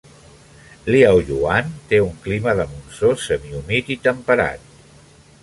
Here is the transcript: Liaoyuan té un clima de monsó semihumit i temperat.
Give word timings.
Liaoyuan 0.95 1.69
té 1.91 1.99
un 2.07 2.17
clima 2.23 2.57
de 2.61 2.67
monsó 2.73 3.13
semihumit 3.27 3.93
i 3.99 4.01
temperat. 4.09 4.67